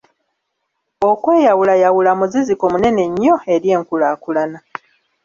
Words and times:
Okweyawulayawula 1.09 2.11
muziziko 2.19 2.63
munene 2.73 3.03
nnyo 3.09 3.35
eri 3.53 3.67
enkulaakulana. 3.77 4.59